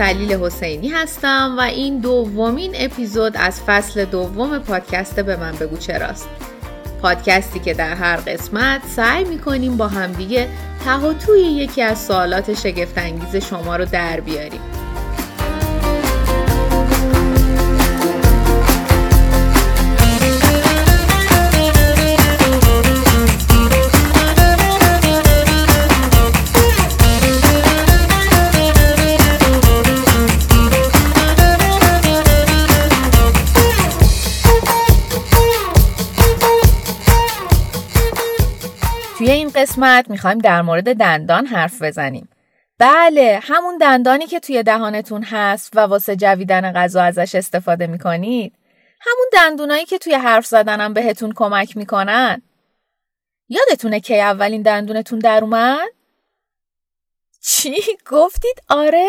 سلیل 0.00 0.32
حسینی 0.32 0.88
هستم 0.88 1.54
و 1.58 1.60
این 1.60 1.98
دومین 1.98 2.72
اپیزود 2.74 3.36
از 3.36 3.60
فصل 3.60 4.04
دوم 4.04 4.58
پادکست 4.58 5.20
به 5.20 5.36
من 5.36 5.52
بگو 5.52 5.76
چراست 5.76 6.28
پادکستی 7.02 7.58
که 7.60 7.74
در 7.74 7.94
هر 7.94 8.16
قسمت 8.16 8.80
سعی 8.96 9.24
می‌کنیم 9.24 9.76
با 9.76 9.88
همدیگه 9.88 10.48
ته 10.84 10.94
و 10.94 11.12
توی 11.12 11.40
یکی 11.40 11.82
از 11.82 12.06
سوالات 12.06 12.54
شگفتانگیز 12.54 13.36
شما 13.36 13.76
رو 13.76 13.84
در 13.84 14.20
بیاریم. 14.20 14.79
قسمت 39.60 40.10
می‌خوایم 40.10 40.38
در 40.38 40.62
مورد 40.62 40.96
دندان 40.96 41.46
حرف 41.46 41.82
بزنیم. 41.82 42.28
بله 42.78 43.40
همون 43.42 43.78
دندانی 43.78 44.26
که 44.26 44.40
توی 44.40 44.62
دهانتون 44.62 45.22
هست 45.22 45.76
و 45.76 45.80
واسه 45.80 46.16
جویدن 46.16 46.72
غذا 46.72 47.02
ازش 47.02 47.34
استفاده 47.34 47.86
می‌کنید. 47.86 48.54
همون 49.00 49.26
دندونایی 49.32 49.84
که 49.84 49.98
توی 49.98 50.14
حرف 50.14 50.46
زدنم 50.46 50.94
بهتون 50.94 51.32
کمک 51.32 51.76
می‌کنن. 51.76 52.42
یادتونه 53.48 54.00
که 54.00 54.22
اولین 54.22 54.62
دندونتون 54.62 55.18
در 55.18 55.44
اومد؟ 55.44 55.88
چی؟ 57.42 57.76
گفتید 58.10 58.62
آره؟ 58.68 59.08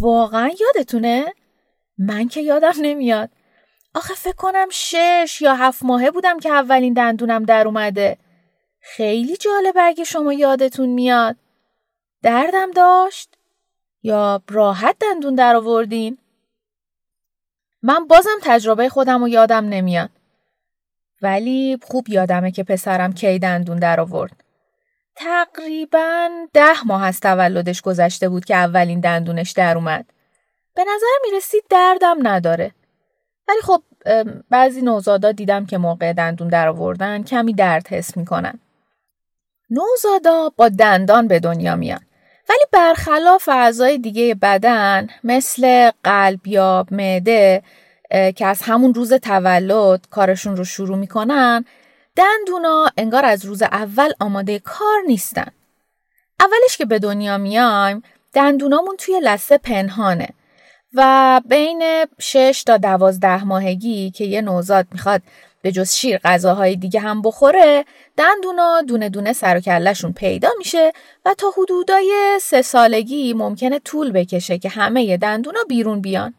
واقعا 0.00 0.50
یادتونه؟ 0.60 1.34
من 1.98 2.28
که 2.28 2.40
یادم 2.40 2.72
نمیاد. 2.82 3.30
آخه 3.94 4.14
فکر 4.14 4.36
کنم 4.36 4.66
شش 4.70 5.38
یا 5.40 5.54
هفت 5.54 5.82
ماهه 5.82 6.10
بودم 6.10 6.38
که 6.38 6.50
اولین 6.50 6.92
دندونم 6.92 7.44
در 7.44 7.66
اومده. 7.66 8.18
خیلی 8.80 9.36
جالب 9.36 9.74
اگه 9.78 10.04
شما 10.04 10.32
یادتون 10.32 10.88
میاد. 10.88 11.36
دردم 12.22 12.70
داشت؟ 12.70 13.34
یا 14.02 14.42
راحت 14.50 14.96
دندون 15.00 15.34
در 15.34 15.56
آوردین؟ 15.56 16.18
من 17.82 18.06
بازم 18.06 18.38
تجربه 18.42 18.88
خودم 18.88 19.20
رو 19.20 19.28
یادم 19.28 19.68
نمیاد. 19.68 20.10
ولی 21.22 21.78
خوب 21.82 22.08
یادمه 22.08 22.50
که 22.50 22.62
پسرم 22.62 23.12
کی 23.12 23.38
دندون 23.38 23.78
در 23.78 24.00
آورد. 24.00 24.44
تقریبا 25.14 26.28
ده 26.52 26.86
ماه 26.86 27.04
از 27.04 27.20
تولدش 27.20 27.82
گذشته 27.82 28.28
بود 28.28 28.44
که 28.44 28.56
اولین 28.56 29.00
دندونش 29.00 29.50
در 29.50 29.76
اومد. 29.76 30.06
به 30.74 30.82
نظر 30.82 31.30
می‌رسید 31.30 31.64
دردم 31.70 32.16
نداره. 32.22 32.74
ولی 33.48 33.60
خب 33.62 33.82
بعضی 34.50 34.82
نوزادا 34.82 35.32
دیدم 35.32 35.66
که 35.66 35.78
موقع 35.78 36.12
دندون 36.12 36.48
در 36.48 36.68
آوردن 36.68 37.22
کمی 37.22 37.54
درد 37.54 37.88
حس 37.88 38.16
می‌کنن. 38.16 38.58
نوزادا 39.70 40.52
با 40.56 40.68
دندان 40.68 41.28
به 41.28 41.40
دنیا 41.40 41.76
میان. 41.76 42.00
ولی 42.48 42.64
برخلاف 42.72 43.48
اعضای 43.48 43.98
دیگه 43.98 44.34
بدن 44.34 45.08
مثل 45.24 45.90
قلب 46.04 46.46
یا 46.46 46.86
معده 46.90 47.62
که 48.10 48.46
از 48.46 48.62
همون 48.62 48.94
روز 48.94 49.12
تولد 49.12 50.06
کارشون 50.10 50.56
رو 50.56 50.64
شروع 50.64 50.98
می‌کنن 50.98 51.64
دندونا 52.16 52.86
انگار 52.96 53.24
از 53.24 53.44
روز 53.44 53.62
اول 53.62 54.12
آماده 54.20 54.58
کار 54.58 55.00
نیستن. 55.06 55.50
اولش 56.40 56.76
که 56.78 56.84
به 56.84 56.98
دنیا 56.98 57.38
میایم 57.38 58.02
دندونامون 58.32 58.96
توی 58.96 59.20
لسه 59.22 59.58
پنهانه 59.58 60.28
و 60.94 61.40
بین 61.46 62.06
6 62.18 62.62
تا 62.66 62.76
12 62.76 63.44
ماهگی 63.44 64.10
که 64.10 64.24
یه 64.24 64.40
نوزاد 64.40 64.86
می‌خواد 64.92 65.22
به 65.62 65.72
جز 65.72 65.94
شیر 65.94 66.18
غذاهای 66.18 66.76
دیگه 66.76 67.00
هم 67.00 67.22
بخوره 67.22 67.84
دندونا 68.16 68.82
دونه 68.82 69.08
دونه 69.08 69.32
سر 69.32 69.56
و 69.56 69.60
کلشون 69.60 70.12
پیدا 70.12 70.48
میشه 70.58 70.92
و 71.24 71.34
تا 71.34 71.50
حدودای 71.58 72.38
سه 72.42 72.62
سالگی 72.62 73.34
ممکنه 73.34 73.78
طول 73.78 74.12
بکشه 74.12 74.58
که 74.58 74.68
همه 74.68 75.16
دندونا 75.16 75.60
بیرون 75.68 76.00
بیان. 76.00 76.34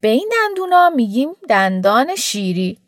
به 0.00 0.08
این 0.08 0.30
دندونا 0.32 0.90
میگیم 0.90 1.28
دندان 1.48 2.16
شیری. 2.16 2.78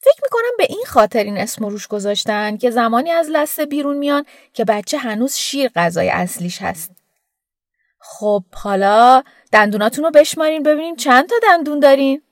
فکر 0.00 0.20
می‌کنم 0.22 0.50
به 0.58 0.66
این 0.68 0.84
خاطر 0.86 1.24
این 1.24 1.38
اسم 1.38 1.66
روش 1.66 1.86
گذاشتن 1.88 2.56
که 2.56 2.70
زمانی 2.70 3.10
از 3.10 3.28
لسه 3.30 3.66
بیرون 3.66 3.96
میان 3.96 4.24
که 4.52 4.64
بچه 4.64 4.98
هنوز 4.98 5.34
شیر 5.34 5.70
غذای 5.76 6.10
اصلیش 6.10 6.62
هست. 6.62 6.90
خب 7.98 8.42
حالا 8.54 9.22
دندوناتون 9.52 10.04
رو 10.04 10.10
بشمارین 10.10 10.62
ببینیم 10.62 10.96
چند 10.96 11.28
تا 11.28 11.36
دندون 11.42 11.80
دارین؟ 11.80 12.22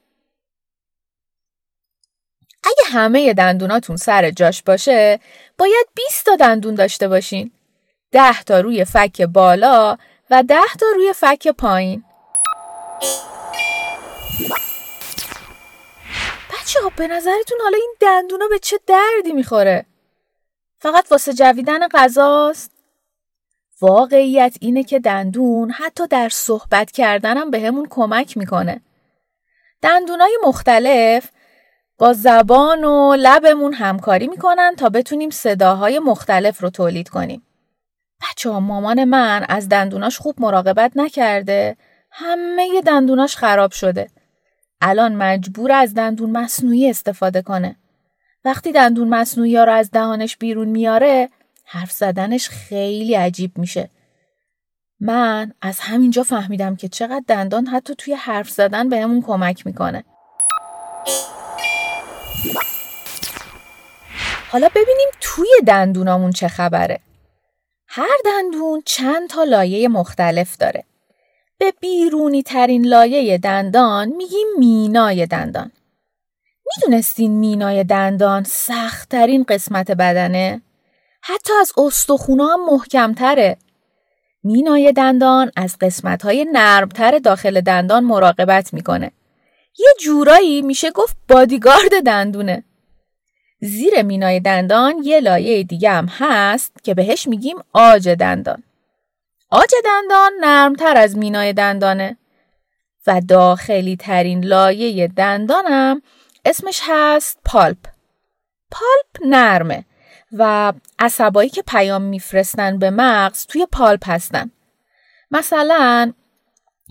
اگه 2.64 2.90
همه 2.92 3.34
دندوناتون 3.34 3.96
سر 3.96 4.30
جاش 4.30 4.62
باشه 4.62 5.20
باید 5.58 5.86
20 5.94 6.26
تا 6.26 6.36
دندون 6.36 6.74
داشته 6.74 7.08
باشین 7.08 7.50
10 8.12 8.42
تا 8.42 8.60
روی 8.60 8.84
فک 8.84 9.22
بالا 9.22 9.98
و 10.30 10.42
10 10.42 10.56
تا 10.80 10.86
روی 10.94 11.12
فک 11.12 11.48
پایین 11.48 12.04
بچه 16.50 16.80
ها 16.82 16.92
به 16.96 17.06
نظرتون 17.06 17.58
حالا 17.62 17.76
این 17.76 17.94
دندونا 18.00 18.48
به 18.48 18.58
چه 18.58 18.80
دردی 18.86 19.32
می‌خوره؟ 19.32 19.86
فقط 20.78 21.06
واسه 21.10 21.32
جویدن 21.32 21.88
غذاست؟ 21.88 22.70
واقعیت 23.80 24.56
اینه 24.60 24.84
که 24.84 24.98
دندون 24.98 25.70
حتی 25.70 26.06
در 26.06 26.28
صحبت 26.28 26.90
کردنم 26.90 27.50
به 27.50 27.60
همون 27.60 27.86
کمک 27.90 28.36
می‌کنه. 28.36 28.80
دندونای 29.82 30.38
مختلف 30.46 31.30
با 32.00 32.12
زبان 32.12 32.84
و 32.84 33.16
لبمون 33.18 33.72
همکاری 33.74 34.28
می‌کنن 34.28 34.74
تا 34.76 34.88
بتونیم 34.88 35.30
صداهای 35.30 35.98
مختلف 35.98 36.60
رو 36.60 36.70
تولید 36.70 37.08
کنیم. 37.08 37.42
بچه 38.22 38.50
ها 38.50 38.60
مامان 38.60 39.04
من 39.04 39.46
از 39.48 39.68
دندوناش 39.68 40.18
خوب 40.18 40.34
مراقبت 40.38 40.92
نکرده 40.96 41.76
همه 42.10 42.80
دندوناش 42.86 43.36
خراب 43.36 43.72
شده. 43.72 44.10
الان 44.80 45.14
مجبور 45.14 45.72
از 45.72 45.94
دندون 45.94 46.30
مصنوعی 46.30 46.90
استفاده 46.90 47.42
کنه. 47.42 47.76
وقتی 48.44 48.72
دندون 48.72 49.08
مصنوعی 49.08 49.56
ها 49.56 49.64
رو 49.64 49.72
از 49.72 49.90
دهانش 49.90 50.36
بیرون 50.36 50.68
میاره 50.68 51.28
حرف 51.64 51.90
زدنش 51.90 52.48
خیلی 52.48 53.14
عجیب 53.14 53.58
میشه. 53.58 53.90
من 55.00 55.52
از 55.62 55.80
همینجا 55.80 56.22
فهمیدم 56.22 56.76
که 56.76 56.88
چقدر 56.88 57.24
دندان 57.28 57.66
حتی 57.66 57.94
توی 57.94 58.14
حرف 58.14 58.50
زدن 58.50 58.88
بهمون 58.88 59.22
کمک 59.22 59.66
می‌کنه. 59.66 60.04
حالا 64.52 64.68
ببینیم 64.68 65.08
توی 65.20 65.48
دندونامون 65.66 66.30
چه 66.30 66.48
خبره. 66.48 67.00
هر 67.86 68.16
دندون 68.24 68.82
چند 68.84 69.28
تا 69.28 69.44
لایه 69.44 69.88
مختلف 69.88 70.56
داره. 70.56 70.84
به 71.58 71.72
بیرونی 71.80 72.42
ترین 72.42 72.86
لایه 72.86 73.38
دندان 73.38 74.08
میگیم 74.08 74.46
مینای 74.58 75.26
دندان. 75.26 75.70
می‌دونستین 76.76 77.38
مینای 77.38 77.84
دندان 77.84 78.44
سختترین 78.44 79.44
قسمت 79.48 79.90
بدنه؟ 79.90 80.62
حتی 81.22 81.52
از 81.60 81.72
استخونا 81.78 82.46
هم 82.46 82.64
محکمتره. 82.64 83.56
مینای 84.44 84.92
دندان 84.92 85.50
از 85.56 85.76
قسمتهای 85.80 86.46
نرمتر 86.52 87.18
داخل 87.18 87.60
دندان 87.60 88.04
مراقبت 88.04 88.74
می‌کنه. 88.74 89.12
یه 89.78 89.88
جورایی 90.00 90.62
میشه 90.62 90.90
گفت 90.90 91.16
بادیگارد 91.28 92.04
دندونه. 92.06 92.64
زیر 93.60 94.02
مینای 94.02 94.40
دندان 94.40 94.94
یه 95.02 95.20
لایه 95.20 95.62
دیگه 95.62 95.90
هم 95.90 96.06
هست 96.10 96.84
که 96.84 96.94
بهش 96.94 97.28
میگیم 97.28 97.56
آج 97.72 98.08
دندان. 98.08 98.62
آج 99.50 99.70
دندان 99.84 100.32
نرمتر 100.40 100.96
از 100.96 101.16
مینای 101.16 101.52
دندانه 101.52 102.16
و 103.06 103.20
داخلی 103.28 103.96
ترین 103.96 104.44
لایه 104.44 105.08
دندانم 105.08 106.02
اسمش 106.44 106.80
هست 106.84 107.38
پالپ. 107.44 107.86
پالپ 108.70 109.26
نرمه 109.26 109.84
و 110.32 110.72
عصبایی 110.98 111.50
که 111.50 111.62
پیام 111.62 112.02
میفرستن 112.02 112.78
به 112.78 112.90
مغز 112.90 113.46
توی 113.46 113.66
پالپ 113.72 114.08
هستن. 114.08 114.50
مثلا 115.30 116.12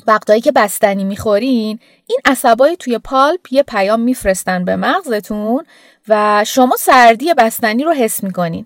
وقتایی 0.07 0.41
که 0.41 0.51
بستنی 0.51 1.03
می‌خورین 1.03 1.79
این 2.07 2.19
عصبایی 2.25 2.75
توی 2.75 2.97
پالپ 2.97 3.53
یه 3.53 3.63
پیام 3.63 3.99
میفرستن 3.99 4.65
به 4.65 4.75
مغزتون 4.75 5.65
و 6.07 6.43
شما 6.47 6.75
سردی 6.75 7.33
بستنی 7.33 7.83
رو 7.83 7.91
حس 7.91 8.23
می‌کنین. 8.23 8.65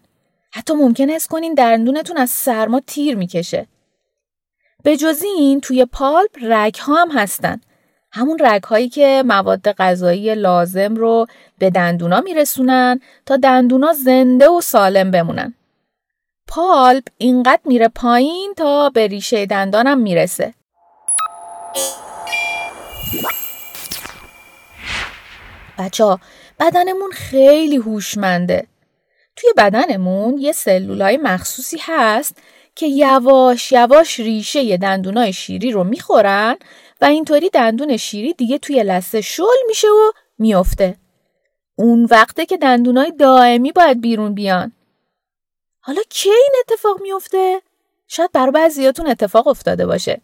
حتی 0.51 0.73
ممکنه 0.73 1.13
حس 1.13 1.27
کنین 1.27 1.53
دندونتون 1.53 2.17
از 2.17 2.29
سرما 2.29 2.81
تیر 2.87 3.15
می‌کشه. 3.17 3.67
به 4.83 4.97
جز 4.97 5.23
این 5.37 5.61
توی 5.61 5.85
پالپ 5.85 6.37
رگ 6.41 6.75
ها 6.75 6.95
هم 6.95 7.11
هستن. 7.11 7.61
همون 8.11 8.37
رگ 8.41 8.63
هایی 8.63 8.89
که 8.89 9.23
مواد 9.25 9.71
غذایی 9.71 10.35
لازم 10.35 10.95
رو 10.95 11.27
به 11.57 11.69
دندونا 11.69 12.21
میرسونن 12.21 12.99
تا 13.25 13.37
دندونا 13.37 13.93
زنده 13.93 14.49
و 14.49 14.61
سالم 14.61 15.11
بمونن. 15.11 15.53
پالپ 16.47 17.03
اینقدر 17.17 17.61
میره 17.65 17.87
پایین 17.87 18.53
تا 18.57 18.89
به 18.89 19.07
ریشه 19.07 19.45
دندانم 19.45 19.97
می‌رسه. 19.97 20.53
بچه 25.79 26.03
ها 26.03 26.19
بدنمون 26.59 27.11
خیلی 27.11 27.75
هوشمنده. 27.75 28.67
توی 29.35 29.49
بدنمون 29.57 30.37
یه 30.37 30.51
سلولای 30.51 31.17
مخصوصی 31.17 31.77
هست 31.81 32.37
که 32.75 32.87
یواش 32.87 33.71
یواش 33.71 34.19
ریشه 34.19 34.77
دندونای 34.77 35.33
شیری 35.33 35.71
رو 35.71 35.83
می‌خورن 35.83 36.55
و 37.01 37.05
اینطوری 37.05 37.49
دندون 37.49 37.97
شیری 37.97 38.33
دیگه 38.33 38.57
توی 38.57 38.83
لسه 38.83 39.21
شل 39.21 39.43
میشه 39.67 39.87
و 39.87 40.11
میافته. 40.39 40.97
اون 41.75 42.05
وقته 42.05 42.45
که 42.45 42.57
دندونای 42.57 43.11
دائمی 43.11 43.71
باید 43.71 44.01
بیرون 44.01 44.33
بیان. 44.33 44.71
حالا 45.79 46.01
کی 46.09 46.29
این 46.29 46.53
اتفاق 46.59 47.01
میفته؟ 47.01 47.61
شاید 48.07 48.31
بر 48.31 48.51
بعضیاتون 48.51 49.07
اتفاق 49.07 49.47
افتاده 49.47 49.85
باشه. 49.85 50.21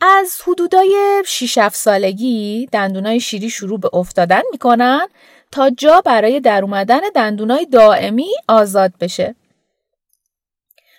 از 0.00 0.42
حدودای 0.46 1.22
6 1.26 1.58
7 1.58 1.76
سالگی 1.76 2.68
دندونای 2.72 3.20
شیری 3.20 3.50
شروع 3.50 3.80
به 3.80 3.90
افتادن 3.92 4.42
می‌کنن 4.50 5.08
تا 5.52 5.70
جا 5.70 6.00
برای 6.00 6.40
در 6.40 6.62
اومدن 6.62 7.00
دندونای 7.14 7.66
دائمی 7.66 8.28
آزاد 8.48 8.92
بشه. 9.00 9.34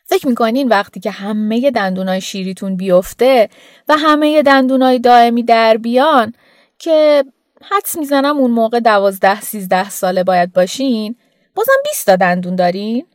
فکر 0.05 0.27
می‌کنین 0.27 0.67
وقتی 0.67 0.99
که 0.99 1.11
همه 1.11 1.71
دندونای 1.71 2.21
شیریتون 2.21 2.75
بیفته 2.75 3.49
و 3.87 3.97
همه 3.97 4.41
دندونای 4.41 4.99
دائمی 4.99 5.43
در 5.43 5.77
بیان 5.77 6.33
که 6.79 7.23
حدس 7.71 7.95
می‌زنم 7.97 8.37
اون 8.37 8.51
موقع 8.51 8.79
دوازده 8.79 9.41
سیزده 9.41 9.89
ساله 9.89 10.23
باید 10.23 10.53
باشین 10.53 11.15
بازم 11.55 11.71
20 11.83 12.05
تا 12.05 12.15
دندون 12.15 12.55
دارین؟ 12.55 13.05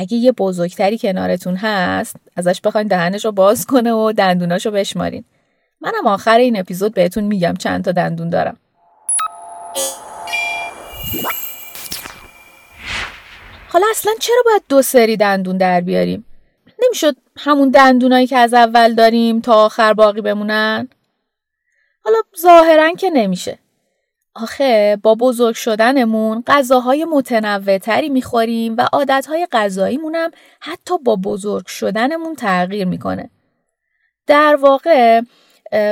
اگه 0.00 0.16
یه 0.16 0.32
بزرگتری 0.32 0.98
کنارتون 0.98 1.56
هست 1.56 2.16
ازش 2.36 2.60
بخواین 2.60 2.86
دهنش 2.86 3.24
رو 3.24 3.32
باز 3.32 3.66
کنه 3.66 3.92
و 3.92 4.12
دندوناش 4.12 4.66
رو 4.66 4.72
بشمارین 4.72 5.24
منم 5.80 6.06
آخر 6.06 6.38
این 6.38 6.58
اپیزود 6.58 6.94
بهتون 6.94 7.24
میگم 7.24 7.54
چند 7.58 7.84
تا 7.84 7.92
دندون 7.92 8.30
دارم 8.30 8.56
حالا 13.68 13.86
اصلا 13.90 14.12
چرا 14.20 14.42
باید 14.44 14.62
دو 14.68 14.82
سری 14.82 15.16
دندون 15.16 15.56
در 15.56 15.80
بیاریم؟ 15.80 16.24
نمی‌شد 16.84 17.16
همون 17.36 17.70
دندونایی 17.70 18.26
که 18.26 18.36
از 18.36 18.54
اول 18.54 18.94
داریم 18.94 19.40
تا 19.40 19.54
آخر 19.54 19.92
باقی 19.92 20.20
بمونن؟ 20.20 20.88
حالا 22.04 22.18
ظاهرا 22.40 22.92
که 22.92 23.10
نمیشه. 23.10 23.58
آخه 24.42 24.98
با 25.02 25.14
بزرگ 25.14 25.54
شدنمون 25.54 26.44
غذاهای 26.46 27.04
متنوعتری 27.04 28.08
می‌خوریم 28.08 28.76
و 28.76 28.88
عادتهای 28.92 29.46
غذاییمون 29.52 30.14
هم 30.14 30.30
حتی 30.60 30.98
با 30.98 31.16
بزرگ 31.16 31.66
شدنمون 31.66 32.34
تغییر 32.34 32.84
می‌کنه. 32.84 33.30
در 34.26 34.56
واقع 34.60 35.20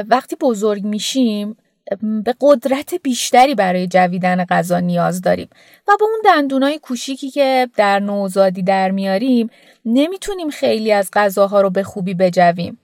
وقتی 0.09 0.37
بزرگ 0.37 0.85
میشیم 0.85 1.57
به 2.25 2.35
قدرت 2.41 2.95
بیشتری 2.95 3.55
برای 3.55 3.87
جویدن 3.87 4.45
غذا 4.45 4.81
نیاز 4.81 5.23
داریم 5.23 5.49
و 5.89 5.93
با 6.01 6.07
اون 6.07 6.21
دندونای 6.25 6.79
کوچیکی 6.79 7.31
که 7.31 7.69
در 7.77 8.01
نوزادی 8.01 8.63
در 8.63 8.91
میاریم 8.91 9.51
نمی‌تونیم 9.85 10.51
خیلی 10.51 10.93
از 10.93 11.11
غذاها 11.13 11.61
رو 11.61 11.71
به 11.71 11.83
خوبی 11.83 12.15
بجویم. 12.15 12.79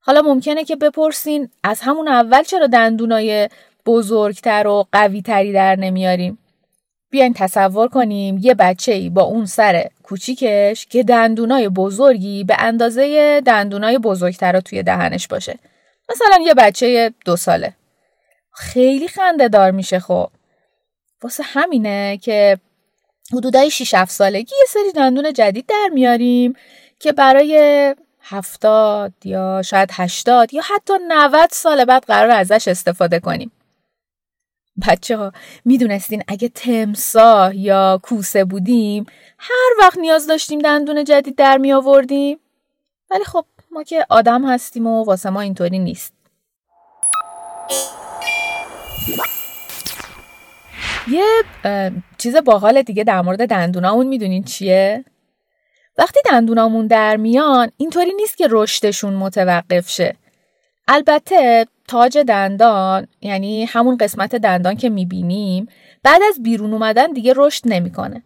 حالا 0.00 0.22
ممکنه 0.22 0.64
که 0.64 0.76
بپرسین 0.76 1.48
از 1.64 1.80
همون 1.80 2.08
اول 2.08 2.42
چرا 2.42 2.66
دندونای 2.66 3.48
بزرگتر 3.88 4.66
و 4.66 4.86
قویتری 4.92 5.52
در 5.52 5.76
نمیاریم؟ 5.76 6.38
بیاین 7.10 7.34
تصور 7.34 7.88
کنیم 7.88 8.38
یه 8.38 8.54
بچه 8.54 8.92
ای 8.92 9.10
با 9.10 9.22
اون 9.22 9.46
سر 9.46 9.88
کوچیکش 10.02 10.86
که 10.86 11.02
دندونای 11.02 11.68
بزرگی 11.68 12.44
به 12.44 12.56
اندازه 12.58 13.40
دندونای 13.46 13.98
بزرگتر 13.98 14.60
توی 14.60 14.82
دهنش 14.82 15.28
باشه. 15.28 15.58
مثلا 16.08 16.44
یه 16.44 16.54
بچه 16.54 17.14
دو 17.24 17.36
ساله. 17.36 17.74
خیلی 18.52 19.08
خنده 19.08 19.48
دار 19.48 19.70
میشه 19.70 20.00
خب. 20.00 20.30
واسه 21.22 21.42
همینه 21.46 22.18
که 22.22 22.58
حدودای 23.32 23.70
6 23.70 23.94
7 23.94 24.10
سالگی 24.10 24.54
یه 24.60 24.66
سری 24.68 24.92
دندون 24.92 25.32
جدید 25.32 25.66
در 25.66 25.88
میاریم 25.92 26.54
که 26.98 27.12
برای 27.12 27.94
هفتاد 28.22 29.12
یا 29.24 29.62
شاید 29.64 29.90
هشتاد 29.92 30.54
یا 30.54 30.62
حتی 30.74 30.92
90 31.08 31.48
سال 31.52 31.84
بعد 31.84 32.04
قرار 32.04 32.30
ازش 32.30 32.68
استفاده 32.68 33.20
کنیم. 33.20 33.52
بچه 34.86 35.16
ها 35.16 35.32
می‌دونستین 35.64 36.22
اگه 36.28 36.48
تمساه 36.48 37.56
یا 37.56 38.00
کوسه 38.02 38.44
بودیم 38.44 39.06
هر 39.38 39.70
وقت 39.80 39.98
نیاز 39.98 40.26
داشتیم 40.26 40.58
دندون 40.58 41.04
جدید 41.04 41.36
در 41.36 41.58
می 41.58 41.72
آوردیم 41.72 42.38
ولی 43.10 43.24
خب 43.24 43.44
ما 43.70 43.82
که 43.82 44.06
آدم 44.08 44.44
هستیم 44.44 44.86
و 44.86 45.04
واسه 45.04 45.30
ما 45.30 45.40
اینطوری 45.40 45.78
نیست 45.78 46.12
یه 51.10 51.24
چیز 52.18 52.36
باحال 52.36 52.82
دیگه 52.82 53.04
در 53.04 53.20
مورد 53.20 53.48
دندونامون 53.48 54.06
می‌دونین 54.06 54.44
چیه؟ 54.44 55.04
وقتی 55.98 56.20
دندونامون 56.24 56.86
در 56.86 57.16
میان 57.16 57.70
اینطوری 57.76 58.14
نیست 58.14 58.36
که 58.36 58.48
رشدشون 58.50 59.14
متوقف 59.14 59.90
شه. 59.90 60.16
البته 60.88 61.66
تاج 61.88 62.18
دندان 62.18 63.06
یعنی 63.20 63.64
همون 63.64 63.96
قسمت 63.96 64.34
دندان 64.34 64.76
که 64.76 64.88
می‌بینیم 64.88 65.68
بعد 66.02 66.22
از 66.28 66.42
بیرون 66.42 66.72
اومدن 66.72 67.12
دیگه 67.12 67.32
رشد 67.36 67.62
نمی‌کنه. 67.64 68.22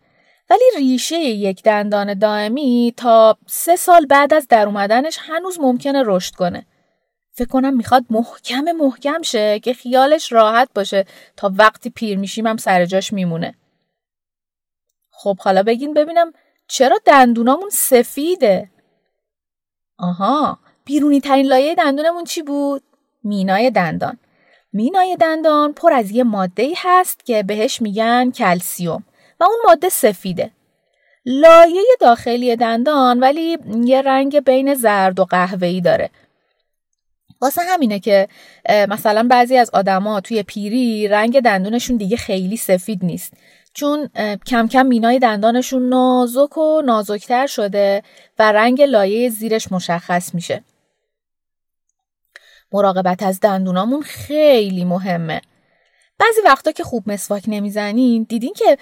ولی 0.51 0.65
ریشه 0.79 1.17
یک 1.17 1.63
دندان 1.63 2.15
دائمی 2.15 2.95
تا 2.97 3.39
سه 3.47 3.77
سال 3.77 4.07
بعد 4.07 4.35
از 4.35 4.49
در 4.49 4.67
اومدنش 4.67 5.19
هنوز 5.21 5.61
ممکنه 5.61 6.03
رشد 6.07 6.35
کنه. 6.35 6.67
فکر 7.33 7.49
کنم 7.49 7.77
می‌خواد 7.77 8.05
محکم 8.11 8.65
محکم 8.65 9.23
شه 9.23 9.61
که 9.61 9.75
خیالش 9.75 10.33
راحت 10.33 10.69
باشه 10.75 11.05
تا 11.37 11.53
وقتی 11.59 11.91
پیر 11.91 12.19
میشیم 12.19 12.47
هم 12.47 12.57
سر 12.57 12.85
جاش 12.85 13.13
میمونه. 13.13 13.55
خب 15.11 15.39
حالا 15.41 15.63
بگین 15.63 15.95
ببینم 15.95 16.33
چرا 16.69 16.99
دندونامون 17.07 17.71
سفیده؟ 17.71 18.71
آها 19.99 20.59
بیرونی 20.85 21.21
ترین 21.21 21.47
لایه 21.47 21.75
دندونمون 21.75 22.25
چی 22.25 22.43
بود؟ 22.43 22.83
مینای 23.25 23.71
دندان. 23.71 24.19
مینای 24.73 25.17
دندان 25.21 25.73
پر 25.73 25.93
از 25.93 26.11
یه 26.11 26.25
ماده 26.25 26.73
هست 26.77 27.25
که 27.27 27.43
بهش 27.43 27.83
میگن 27.83 28.31
کلسیوم 28.31 29.05
و 29.41 29.45
اون 29.45 29.59
ماده 29.67 29.89
سفیده. 29.89 30.51
لایه 31.27 31.85
داخلی 32.01 32.57
دندان 32.57 33.21
ولی 33.21 33.59
یه 33.85 34.03
رنگ 34.03 34.45
بین 34.45 34.75
زرد 34.75 35.21
و 35.21 35.25
قهوه‌ای 35.25 35.81
داره 35.81 36.11
واسه 37.41 37.63
همینه 37.63 38.01
که 38.01 38.29
مثلا 38.89 39.27
بعضی 39.31 39.57
از 39.57 39.71
آدما 39.71 40.21
توی 40.21 40.43
پیری 40.43 41.09
رنگ 41.09 41.41
دندونشون 41.41 41.97
دیگه 41.97 42.17
خیلی 42.17 42.57
سفید 42.57 43.05
نیست 43.05 43.33
چون 43.75 44.09
کم 44.47 44.69
کم 44.69 44.87
مینای 44.87 45.19
دندانشون 45.19 45.89
نازک 45.89 46.59
و 46.59 46.83
نازکتر 46.83 47.47
شده 47.47 48.03
و 48.39 48.53
رنگ 48.53 48.83
لایه 48.83 49.29
زیرش 49.29 49.73
مشخص 49.73 50.35
میشه. 50.35 50.65
مراقبت 52.73 53.23
از 53.23 53.41
دندونامون 53.41 54.03
خیلی 54.03 54.85
مهمه. 54.85 55.41
بعضی 56.19 56.41
وقتا 56.45 56.73
که 56.73 56.85
خوب 56.85 57.11
مسواک 57.11 57.45
نمی‌زنین 57.47 58.27
دیدین 58.29 58.53
که 58.57 58.79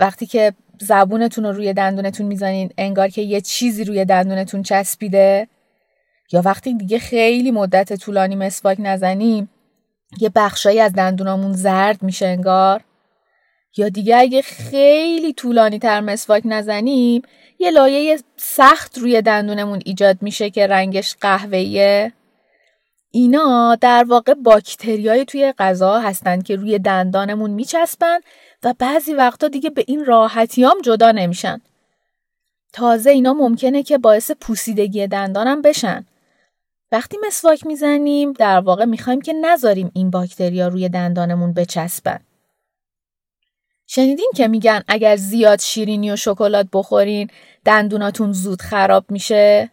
وقتی 0.00 0.26
که 0.26 0.52
زبونتون 0.80 1.44
رو 1.44 1.52
روی 1.52 1.72
دندونتون 1.72 2.26
می‌زنین 2.26 2.70
انگار 2.78 3.08
که 3.08 3.22
یه 3.22 3.40
چیزی 3.40 3.84
روی 3.84 4.04
دندونتون 4.04 4.62
چسبیده؟ 4.62 5.48
یا 6.32 6.42
وقتی 6.44 6.74
دیگه 6.74 6.98
خیلی 6.98 7.50
مدت 7.50 7.92
طولانی 7.92 8.36
مسواک 8.36 8.76
نزنیم 8.80 9.50
یه 10.20 10.30
بخشایی 10.34 10.80
از 10.80 10.92
دندونامون 10.92 11.52
زرد 11.52 12.02
میشه 12.02 12.26
انگار؟ 12.26 12.84
یا 13.76 13.88
دیگه 13.88 14.16
اگه 14.16 14.42
خیلی 14.42 15.32
طولانی 15.32 15.78
تر 15.78 16.00
مسواک 16.00 16.42
نزنیم 16.44 17.22
یه 17.58 17.70
لایه 17.70 18.18
سخت 18.36 18.98
روی 18.98 19.22
دندونمون 19.22 19.80
ایجاد 19.84 20.18
میشه 20.20 20.50
که 20.50 20.66
رنگش 20.66 21.16
قهوه‌ایه؟ 21.20 22.12
اینا 23.10 23.74
در 23.74 24.04
واقع 24.08 24.34
باکتریای 24.34 25.24
توی 25.24 25.52
غذا 25.58 25.98
هستن 25.98 26.40
که 26.40 26.56
روی 26.56 26.78
دندانمون 26.78 27.50
میچسبن 27.50 28.18
و 28.62 28.74
بعضی 28.78 29.14
وقتا 29.14 29.48
دیگه 29.48 29.70
به 29.70 29.84
این 29.86 30.04
راحتیام 30.04 30.76
جدا 30.84 31.10
نمیشن. 31.10 31.60
تازه 32.72 33.10
اینا 33.10 33.32
ممکنه 33.32 33.82
که 33.82 33.98
باعث 33.98 34.30
پوسیدگی 34.30 35.06
دندانم 35.06 35.62
بشن. 35.62 36.06
وقتی 36.92 37.16
مسواک 37.26 37.66
می‌زنیم 37.66 38.32
در 38.32 38.60
واقع 38.60 38.84
می‌خوایم 38.84 39.20
که 39.20 39.32
نذاریم 39.32 39.90
این 39.94 40.10
باکتریا 40.10 40.68
روی 40.68 40.88
دندانمون 40.88 41.52
بچسبن. 41.52 42.20
شنیدین 43.86 44.30
که 44.36 44.48
میگن 44.48 44.82
اگر 44.88 45.16
زیاد 45.16 45.60
شیرینی 45.60 46.10
و 46.10 46.16
شکلات 46.16 46.66
بخورین 46.72 47.30
دندوناتون 47.64 48.32
زود 48.32 48.62
خراب 48.62 49.04
میشه؟ 49.10 49.70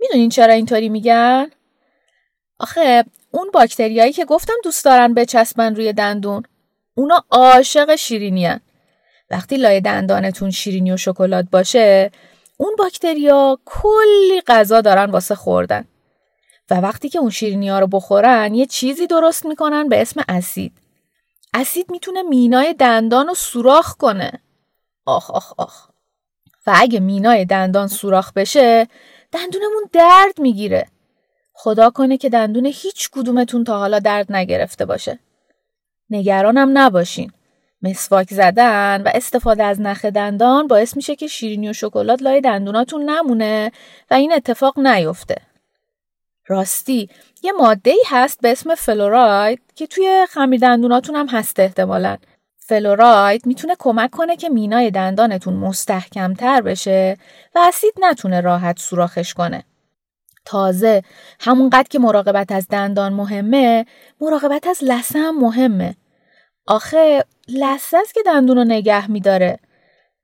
می‌دونین 0.00 0.28
چرا 0.28 0.52
اینطوری 0.52 0.88
میگن؟ 0.88 1.50
آخه 2.58 3.04
اون 3.30 3.50
باکتریایی 3.50 4.12
که 4.12 4.24
گفتم 4.24 4.54
دوست 4.64 4.84
دارن 4.84 5.14
بچسبن 5.14 5.74
روی 5.74 5.92
دندون 5.92 6.42
اونا 6.94 7.24
عاشق 7.30 7.96
شیرینیان. 7.96 8.60
وقتی 9.30 9.56
لای 9.56 9.80
دندانتون 9.80 10.50
شیرینی 10.50 10.92
و 10.92 10.96
شکلات 10.96 11.46
باشه 11.52 12.10
اون 12.56 12.76
باکتریا 12.78 13.58
کلی 13.64 14.40
غذا 14.46 14.80
دارن 14.80 15.10
واسه 15.10 15.34
خوردن. 15.34 15.84
و 16.70 16.74
وقتی 16.74 17.08
که 17.08 17.18
اون 17.18 17.30
شیرینی 17.30 17.68
ها 17.68 17.78
رو 17.78 17.86
بخورن 17.86 18.54
یه 18.54 18.66
چیزی 18.66 19.06
درست 19.06 19.46
می‌کنن 19.46 19.88
به 19.88 20.02
اسم 20.02 20.24
اسید. 20.28 20.72
اسید 21.54 21.90
می‌تونه 21.90 22.22
مینای 22.22 22.74
دندان 22.74 23.26
رو 23.28 23.34
سوراخ 23.34 23.94
کنه. 23.94 24.32
آخ 25.06 25.30
آخ 25.30 25.52
آخ. 25.58 25.88
و 26.66 26.72
اگه 26.74 27.00
مینای 27.00 27.44
دندان 27.44 27.88
سوراخ 27.88 28.32
بشه 28.32 28.88
دندونمون 29.32 29.84
درد 29.92 30.38
می‌گیره. 30.40 30.86
خدا 31.60 31.90
کنه 31.90 32.16
که 32.16 32.28
دندون 32.28 32.66
هیچ 32.66 33.10
کدومتون 33.12 33.64
تا 33.64 33.78
حالا 33.78 33.98
درد 33.98 34.32
نگرفته 34.32 34.84
باشه 34.84 35.18
نگرانم 36.10 36.78
نباشین 36.78 37.32
مسواک 37.82 38.34
زدن 38.34 39.02
و 39.04 39.10
استفاده 39.14 39.64
از 39.64 39.80
نخ 39.80 40.04
دندان 40.04 40.66
باعث 40.66 40.96
میشه 40.96 41.16
که 41.16 41.26
شیرینی 41.26 41.68
و 41.68 41.72
شکلات 41.72 42.22
لای 42.22 42.40
دندوناتون 42.40 43.10
نمونه 43.10 43.72
و 44.10 44.14
این 44.14 44.32
اتفاق 44.32 44.78
نیفته. 44.78 45.36
راستی 46.46 47.08
یه 47.42 47.52
ماده 47.52 47.90
ای 47.90 48.02
هست 48.06 48.40
به 48.40 48.52
اسم 48.52 48.74
فلوراید 48.74 49.60
که 49.74 49.86
توی 49.86 50.26
خمیر 50.30 50.60
دندوناتون 50.60 51.16
هم 51.16 51.28
هست 51.28 51.60
احتمالا. 51.60 52.16
فلوراید 52.58 53.46
می‌تونه 53.46 53.76
کمک 53.78 54.10
کنه 54.10 54.36
که 54.36 54.48
مینای 54.48 54.90
دندانتون 54.90 55.54
مستحکمتر 55.54 56.60
بشه 56.60 57.16
و 57.54 57.58
اسید 57.68 57.92
نتونه 58.00 58.40
راحت 58.40 58.78
سوراخش 58.78 59.34
کنه. 59.34 59.64
تازه 60.48 61.02
همونقدر 61.40 61.88
که 61.90 61.98
مراقبت 61.98 62.52
از 62.52 62.68
دندان 62.68 63.12
مهمه 63.12 63.86
مراقبت 64.20 64.66
از 64.66 64.78
لثه 64.82 65.18
هم 65.18 65.40
مهمه. 65.40 65.96
آخه 66.66 67.24
لثه 67.48 67.98
است 67.98 68.14
که 68.14 68.20
دندون 68.26 68.56
رو 68.56 68.64
نگه 68.64 69.10
میداره. 69.10 69.58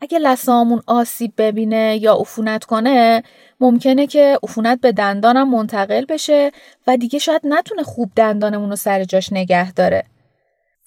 اگه 0.01 0.19
لثه 0.19 0.53
آسیب 0.87 1.33
ببینه 1.37 1.99
یا 2.03 2.15
عفونت 2.15 2.65
کنه 2.65 3.23
ممکنه 3.61 4.07
که 4.07 4.39
عفونت 4.43 4.81
به 4.81 4.93
دندانم 4.93 5.51
منتقل 5.51 6.05
بشه 6.05 6.53
و 6.87 6.97
دیگه 6.97 7.19
شاید 7.19 7.41
نتونه 7.45 7.83
خوب 7.83 8.11
دندانمون 8.17 8.71
رو 8.71 8.77
سر 8.77 9.05
جاش 9.05 9.33
نگه 9.33 9.73
داره. 9.73 10.05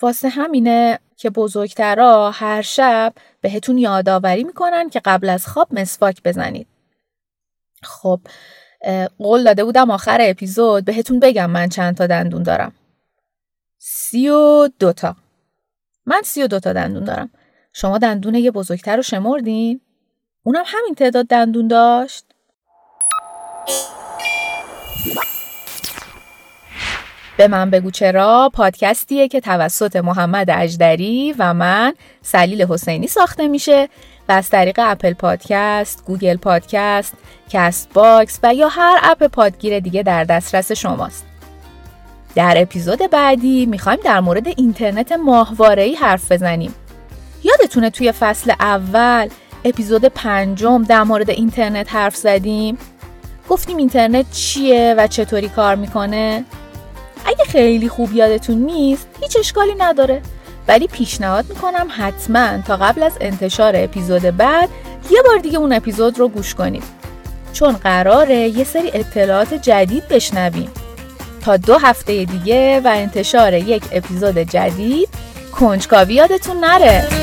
واسه 0.02 0.30
همینه 0.30 1.00
که 1.18 1.30
بزرگترا 1.30 2.32
هر 2.32 2.62
شب 2.62 3.14
بهتون 3.42 3.78
یادآوری 3.78 4.44
می‌کنن 4.44 4.90
که 4.90 5.02
قبل 5.06 5.30
از 5.30 5.48
خواب 5.48 5.68
مسواک 5.72 6.24
بزنید. 6.24 6.68
خب 7.84 8.20
قول 9.20 9.44
داده 9.44 9.64
بودم 9.64 9.92
آخر 9.92 10.18
اپیزود 10.22 10.86
بهتون 10.86 11.20
بگم 11.20 11.50
من 11.50 11.70
چند 11.70 11.98
تا 11.98 12.08
دندون 12.08 12.44
دارم. 12.44 12.74
سی 13.78 14.30
و 14.30 14.70
دوتا. 14.80 15.16
من 16.06 16.22
سی 16.26 16.44
و 16.44 16.48
دوتا 16.48 16.74
دندون 16.74 17.04
دارم. 17.04 17.30
شما 17.74 17.98
دندون 17.98 18.36
یه 18.36 18.52
بزرگتر 18.52 18.96
رو 18.96 19.02
شمردین؟ 19.02 19.82
اونم 20.44 20.64
همین 20.66 20.96
تعداد 20.96 21.28
دندون 21.28 21.68
داشت؟ 21.68 22.26
به 27.38 27.48
من 27.48 27.70
بگو 27.70 27.92
چرا 27.92 28.52
پادکستیه 28.54 29.28
که 29.28 29.40
توسط 29.40 29.96
محمد 29.96 30.50
اجدری 30.50 31.36
و 31.40 31.54
من 31.54 31.94
سلیل 32.22 32.66
حسینی 32.66 33.08
ساخته 33.08 33.48
میشه 33.48 33.90
و 34.30 34.32
از 34.32 34.50
طریق 34.50 34.80
اپل 34.84 35.14
پادکست، 35.14 36.04
گوگل 36.06 36.38
پادکست، 36.38 37.14
کست 37.50 37.90
باکس 37.94 38.40
و 38.44 38.54
یا 38.54 38.68
هر 38.68 39.00
اپ 39.04 39.24
پادگیر 39.24 39.80
دیگه 39.80 40.04
در 40.04 40.24
دسترس 40.24 40.72
شماست. 40.72 41.26
در 42.36 42.54
اپیزود 42.58 43.00
بعدی 43.12 43.66
می‌خوایم 43.66 44.00
در 44.04 44.20
مورد 44.20 44.48
اینترنت 44.48 45.12
ماهواره‌ای 45.12 45.96
حرف 45.96 46.32
بزنیم. 46.32 46.76
یادتونه 47.44 47.90
توی 47.90 48.12
فصل 48.12 48.54
اول 48.60 49.30
اپیزود 49.66 50.06
پنجم 50.06 50.84
در 50.84 51.04
مورد 51.04 51.30
اینترنت 51.30 51.96
حرف 51.96 52.16
زدیم؟ 52.16 52.78
گفتیم 53.50 53.78
اینترنت 53.78 54.32
چیه 54.32 54.96
و 54.98 55.08
چطوری 55.08 55.50
کار 55.50 55.76
می‌کنه؟ 55.76 56.44
اگه 57.26 57.44
خیلی 57.46 57.90
خوب 57.90 58.14
یادتون 58.14 58.58
نیست 58.58 59.08
هیچ 59.22 59.38
اشکالی 59.38 59.76
نداره 59.78 60.22
ولی 60.68 60.88
پیشنهاد 60.88 61.46
می‌کنم 61.50 61.88
حتما 61.98 62.62
تا 62.62 62.78
قبل 62.78 63.04
از 63.04 63.12
انتشار 63.22 63.74
اپیزود 63.76 64.22
بعد 64.22 64.70
یه 65.12 65.22
بار 65.22 65.38
دیگه 65.38 65.58
اون 65.58 65.74
اپیزود 65.74 66.20
رو 66.20 66.28
گوش 66.28 66.56
کنید. 66.56 66.84
چون 67.54 67.72
قراره 67.72 68.36
یه 68.36 68.64
سری 68.64 68.92
اطلاعات 68.94 69.54
جدید 69.54 70.08
بشنویم. 70.08 70.70
تا 71.42 71.58
دو 71.58 71.78
هفته 71.78 72.26
دیگه 72.26 72.82
و 72.84 72.88
انتشار 72.88 73.54
یک 73.54 73.84
اپیزود 73.92 74.38
جدید 74.38 75.10
کنجکاوی 75.52 76.14
یادتون 76.14 76.58
نره. 76.58 77.17